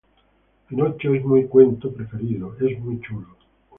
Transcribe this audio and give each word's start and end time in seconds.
pinocho. 0.67 1.13
es 1.13 1.23
mi 1.23 1.45
cuento 1.45 1.93
preferido. 1.93 2.55
es 2.59 2.79
muy 2.79 2.99
chulo. 3.01 3.37